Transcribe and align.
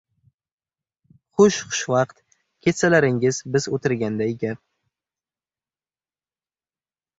—Xush-xushvaqt 1.41 2.23
ketsalaringiz, 2.67 3.43
biz 3.57 3.69
o‘tirganday 3.79 4.35
gap. 4.47 4.63